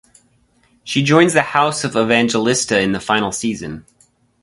She 0.83 1.03
joins 1.03 1.33
the 1.33 1.43
House 1.43 1.83
of 1.83 1.95
Evangelista 1.95 2.79
in 2.79 2.91
the 2.91 2.99
final 2.99 3.31
season. 3.31 3.85